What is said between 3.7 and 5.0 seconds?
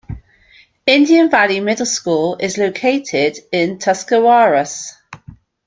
Tuscarawas.